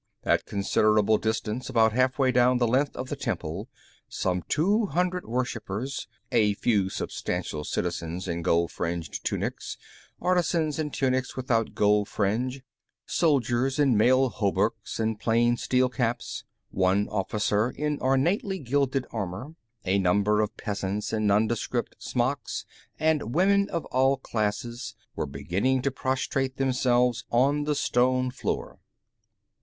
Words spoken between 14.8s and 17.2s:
and plain steel caps, one